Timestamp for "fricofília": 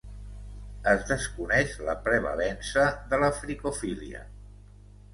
3.39-4.29